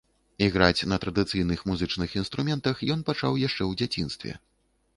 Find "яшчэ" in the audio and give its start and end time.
3.47-3.61